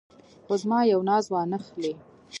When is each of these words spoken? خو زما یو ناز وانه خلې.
خو 0.45 0.53
زما 0.61 0.79
یو 0.91 1.01
ناز 1.09 1.25
وانه 1.33 1.57
خلې. 1.65 1.93